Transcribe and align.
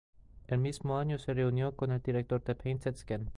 El 0.47 0.57
mismo 0.57 0.97
año 0.97 1.19
se 1.19 1.31
reunió 1.35 1.75
con 1.75 1.91
el 1.91 2.01
director 2.01 2.43
de 2.43 2.55
"Painted 2.55 2.95
Skin". 2.95 3.29